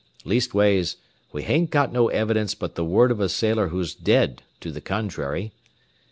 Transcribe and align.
Leastways, 0.25 0.95
we 1.31 1.43
hain't 1.43 1.69
got 1.69 1.93
no 1.93 2.07
evidence 2.09 2.55
but 2.55 2.73
the 2.73 2.83
word 2.83 3.11
of 3.11 3.19
a 3.19 3.29
sailor 3.29 3.67
who's 3.67 3.93
dead, 3.93 4.41
to 4.59 4.71
the 4.71 4.81
contrary. 4.81 5.51